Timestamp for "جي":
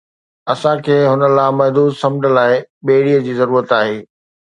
3.29-3.33